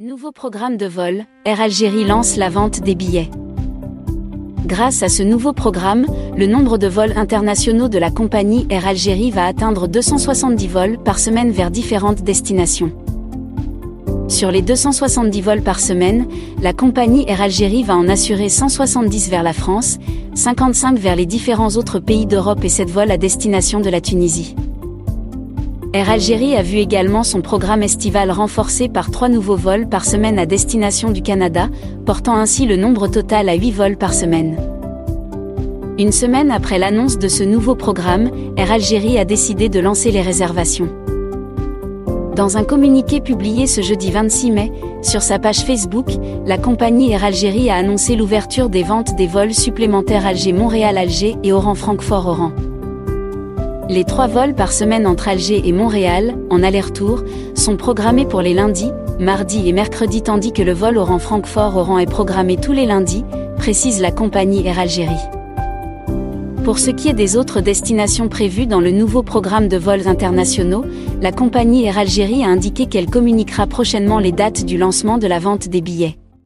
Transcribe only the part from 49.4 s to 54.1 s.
supplémentaires Alger-Montréal-Alger et Oran-Francfort-Oran. Les